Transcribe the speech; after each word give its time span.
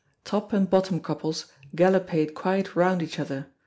Top 0.23 0.51
and 0.51 0.67
bottom 0.67 0.99
couples 0.99 1.45
galopade 1.75 2.33
quite 2.33 2.75
round 2.75 3.03
each 3.03 3.19
other. 3.19 3.45